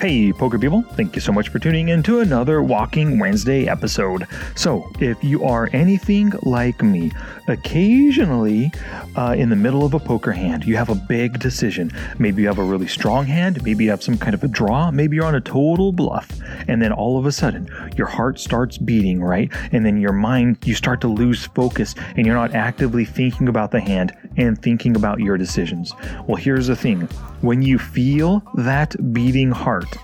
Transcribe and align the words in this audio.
Hey, 0.00 0.32
poker 0.32 0.58
people, 0.58 0.80
thank 0.94 1.14
you 1.14 1.20
so 1.20 1.30
much 1.30 1.50
for 1.50 1.58
tuning 1.58 1.90
in 1.90 2.02
to 2.04 2.20
another 2.20 2.62
Walking 2.62 3.18
Wednesday 3.18 3.68
episode. 3.68 4.26
So, 4.56 4.90
if 4.98 5.22
you 5.22 5.44
are 5.44 5.68
anything 5.74 6.32
like 6.40 6.82
me, 6.82 7.12
occasionally 7.48 8.72
uh, 9.14 9.34
in 9.36 9.50
the 9.50 9.56
middle 9.56 9.84
of 9.84 9.92
a 9.92 9.98
poker 9.98 10.32
hand, 10.32 10.64
you 10.64 10.74
have 10.76 10.88
a 10.88 10.94
big 10.94 11.38
decision. 11.38 11.92
Maybe 12.18 12.40
you 12.40 12.48
have 12.48 12.56
a 12.56 12.64
really 12.64 12.86
strong 12.86 13.26
hand, 13.26 13.62
maybe 13.62 13.84
you 13.84 13.90
have 13.90 14.02
some 14.02 14.16
kind 14.16 14.32
of 14.32 14.42
a 14.42 14.48
draw, 14.48 14.90
maybe 14.90 15.16
you're 15.16 15.26
on 15.26 15.34
a 15.34 15.40
total 15.40 15.92
bluff, 15.92 16.30
and 16.66 16.80
then 16.80 16.92
all 16.92 17.18
of 17.18 17.26
a 17.26 17.32
sudden 17.32 17.68
your 17.94 18.06
heart 18.06 18.40
starts 18.40 18.78
beating, 18.78 19.22
right? 19.22 19.52
And 19.70 19.84
then 19.84 20.00
your 20.00 20.14
mind, 20.14 20.56
you 20.64 20.74
start 20.74 21.02
to 21.02 21.08
lose 21.08 21.44
focus 21.44 21.94
and 22.16 22.24
you're 22.24 22.36
not 22.36 22.54
actively 22.54 23.04
thinking 23.04 23.48
about 23.48 23.70
the 23.70 23.80
hand 23.80 24.16
and 24.40 24.60
thinking 24.60 24.96
about 24.96 25.20
your 25.20 25.36
decisions. 25.36 25.92
Well, 26.26 26.36
here's 26.36 26.66
the 26.66 26.76
thing 26.76 27.02
when 27.42 27.62
you 27.62 27.78
feel 27.78 28.42
that 28.54 28.96
beating 29.12 29.50
heart, 29.50 29.96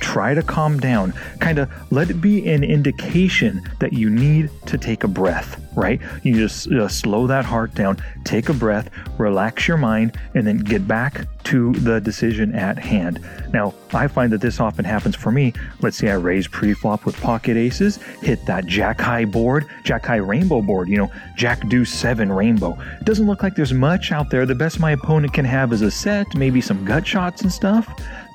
try 0.00 0.34
to 0.34 0.42
calm 0.42 0.80
down. 0.80 1.12
Kind 1.40 1.58
of 1.58 1.70
let 1.90 2.10
it 2.10 2.14
be 2.14 2.48
an 2.48 2.64
indication 2.64 3.62
that 3.78 3.92
you 3.92 4.10
need 4.10 4.50
to 4.66 4.76
take 4.78 5.04
a 5.04 5.08
breath, 5.08 5.60
right? 5.76 6.00
You 6.22 6.34
just 6.34 6.68
slow 7.00 7.26
that 7.26 7.44
heart 7.44 7.74
down, 7.74 8.02
take 8.24 8.48
a 8.48 8.52
breath, 8.52 8.90
relax 9.18 9.68
your 9.68 9.76
mind, 9.76 10.18
and 10.34 10.46
then 10.46 10.58
get 10.58 10.88
back 10.88 11.26
to 11.52 11.70
the 11.74 12.00
decision 12.00 12.54
at 12.54 12.78
hand. 12.78 13.20
Now, 13.52 13.74
I 13.92 14.08
find 14.08 14.32
that 14.32 14.40
this 14.40 14.58
often 14.58 14.86
happens 14.86 15.14
for 15.14 15.30
me. 15.30 15.52
Let's 15.82 15.98
say 15.98 16.10
I 16.10 16.14
raise 16.14 16.48
pre-flop 16.48 17.04
with 17.04 17.14
pocket 17.20 17.58
aces, 17.58 17.98
hit 18.22 18.46
that 18.46 18.64
jack 18.64 18.98
high 18.98 19.26
board, 19.26 19.66
jack 19.84 20.06
high 20.06 20.16
rainbow 20.16 20.62
board, 20.62 20.88
you 20.88 20.96
know, 20.96 21.12
jack 21.36 21.68
deuce 21.68 21.92
seven 21.92 22.32
rainbow. 22.32 22.78
Doesn't 23.04 23.26
look 23.26 23.42
like 23.42 23.54
there's 23.54 23.74
much 23.74 24.12
out 24.12 24.30
there. 24.30 24.46
The 24.46 24.54
best 24.54 24.80
my 24.80 24.92
opponent 24.92 25.34
can 25.34 25.44
have 25.44 25.74
is 25.74 25.82
a 25.82 25.90
set, 25.90 26.34
maybe 26.34 26.62
some 26.62 26.86
gut 26.86 27.06
shots 27.06 27.42
and 27.42 27.52
stuff. 27.52 27.86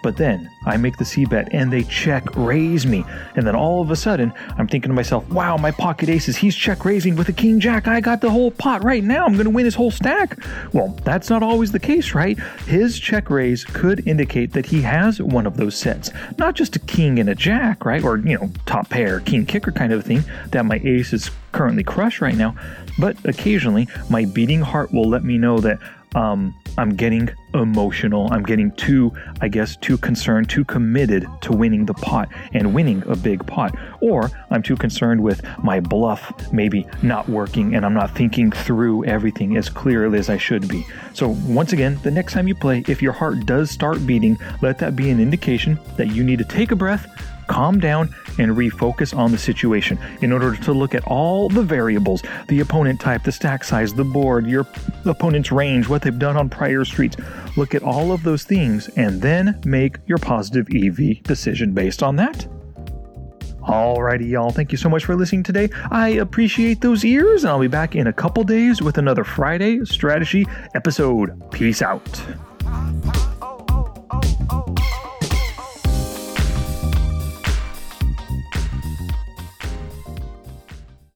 But 0.07 0.15
then 0.15 0.49
I 0.65 0.77
make 0.77 0.95
the 0.95 1.03
C 1.03 1.25
bet 1.25 1.49
and 1.53 1.69
they 1.69 1.83
check 1.83 2.23
raise 2.37 2.87
me. 2.87 3.03
And 3.35 3.45
then 3.45 3.57
all 3.57 3.81
of 3.81 3.91
a 3.91 3.95
sudden, 3.97 4.31
I'm 4.57 4.65
thinking 4.65 4.87
to 4.87 4.95
myself, 4.95 5.27
wow, 5.27 5.57
my 5.57 5.69
pocket 5.69 6.07
aces, 6.07 6.37
he's 6.37 6.55
check 6.55 6.85
raising 6.85 7.17
with 7.17 7.27
a 7.27 7.33
king 7.33 7.59
jack. 7.59 7.89
I 7.89 7.99
got 7.99 8.21
the 8.21 8.31
whole 8.31 8.49
pot 8.49 8.85
right 8.85 9.03
now. 9.03 9.25
I'm 9.25 9.33
going 9.33 9.43
to 9.43 9.49
win 9.49 9.65
his 9.65 9.75
whole 9.75 9.91
stack. 9.91 10.37
Well, 10.71 10.97
that's 11.03 11.29
not 11.29 11.43
always 11.43 11.73
the 11.73 11.79
case, 11.79 12.13
right? 12.13 12.39
His 12.67 12.97
check 12.97 13.29
raise 13.29 13.65
could 13.65 14.07
indicate 14.07 14.53
that 14.53 14.67
he 14.67 14.81
has 14.83 15.21
one 15.21 15.45
of 15.45 15.57
those 15.57 15.75
sets, 15.75 16.09
not 16.37 16.55
just 16.55 16.77
a 16.77 16.79
king 16.79 17.19
and 17.19 17.27
a 17.27 17.35
jack, 17.35 17.83
right? 17.83 18.01
Or, 18.01 18.15
you 18.15 18.37
know, 18.37 18.49
top 18.65 18.89
pair, 18.89 19.19
king 19.19 19.45
kicker 19.45 19.73
kind 19.73 19.91
of 19.91 20.05
thing 20.05 20.23
that 20.51 20.65
my 20.65 20.79
ace 20.85 21.11
is 21.11 21.31
currently 21.51 21.83
crushed 21.83 22.21
right 22.21 22.37
now. 22.37 22.55
But 22.97 23.17
occasionally, 23.25 23.89
my 24.09 24.23
beating 24.23 24.61
heart 24.61 24.93
will 24.93 25.09
let 25.09 25.25
me 25.25 25.37
know 25.37 25.59
that 25.59 25.79
um, 26.15 26.55
I'm 26.77 26.95
getting 26.95 27.29
emotional. 27.57 28.31
I'm 28.31 28.43
getting 28.43 28.71
too, 28.71 29.13
I 29.41 29.47
guess, 29.47 29.75
too 29.75 29.97
concerned, 29.97 30.49
too 30.49 30.65
committed 30.65 31.27
to 31.41 31.51
winning 31.51 31.85
the 31.85 31.93
pot 31.93 32.29
and 32.53 32.73
winning 32.73 33.03
a 33.07 33.15
big 33.15 33.45
pot. 33.45 33.75
Or 34.01 34.29
I'm 34.49 34.63
too 34.63 34.75
concerned 34.75 35.21
with 35.21 35.41
my 35.63 35.79
bluff 35.79 36.51
maybe 36.51 36.87
not 37.01 37.27
working 37.29 37.75
and 37.75 37.85
I'm 37.85 37.93
not 37.93 38.15
thinking 38.15 38.51
through 38.51 39.05
everything 39.05 39.57
as 39.57 39.69
clearly 39.69 40.19
as 40.19 40.29
I 40.29 40.37
should 40.37 40.67
be. 40.67 40.85
So, 41.13 41.29
once 41.47 41.73
again, 41.73 41.99
the 42.03 42.11
next 42.11 42.33
time 42.33 42.47
you 42.47 42.55
play, 42.55 42.83
if 42.87 43.01
your 43.01 43.13
heart 43.13 43.45
does 43.45 43.71
start 43.71 44.05
beating, 44.05 44.37
let 44.61 44.77
that 44.79 44.95
be 44.95 45.09
an 45.09 45.19
indication 45.19 45.79
that 45.97 46.07
you 46.07 46.23
need 46.23 46.39
to 46.39 46.45
take 46.45 46.71
a 46.71 46.75
breath, 46.75 47.07
calm 47.47 47.79
down 47.79 48.13
and 48.37 48.51
refocus 48.51 49.15
on 49.15 49.31
the 49.31 49.37
situation 49.37 49.97
in 50.21 50.31
order 50.31 50.55
to 50.55 50.73
look 50.73 50.93
at 50.93 51.03
all 51.05 51.49
the 51.49 51.63
variables 51.63 52.23
the 52.47 52.59
opponent 52.59 52.99
type, 52.99 53.23
the 53.23 53.31
stack 53.31 53.63
size, 53.63 53.93
the 53.93 54.03
board, 54.03 54.45
your 54.45 54.67
opponent's 55.05 55.51
range, 55.51 55.87
what 55.87 56.01
they've 56.01 56.19
done 56.19 56.37
on 56.37 56.49
prior 56.49 56.85
streets. 56.85 57.17
Look 57.55 57.73
at 57.73 57.83
all 57.83 58.11
of 58.11 58.23
those 58.23 58.43
things 58.43 58.89
and 58.89 59.21
then 59.21 59.59
make 59.65 59.97
your 60.05 60.17
positive 60.17 60.67
EV 60.73 61.23
decision 61.23 61.73
based 61.73 62.03
on 62.03 62.15
that. 62.17 62.47
Alrighty, 63.67 64.29
y'all. 64.29 64.49
Thank 64.49 64.71
you 64.71 64.77
so 64.77 64.87
much 64.87 65.03
for 65.03 65.15
listening 65.15 65.43
today. 65.43 65.69
I 65.91 66.09
appreciate 66.09 66.79
those 66.79 67.03
ears, 67.03 67.43
and 67.43 67.51
I'll 67.51 67.59
be 67.59 67.67
back 67.67 67.95
in 67.95 68.07
a 68.07 68.13
couple 68.13 68.43
days 68.45 68.81
with 68.81 68.97
another 68.97 69.25
Friday 69.25 69.83
strategy 69.83 70.47
episode. 70.73 71.51
Peace 71.51 71.81
out. 71.81 72.23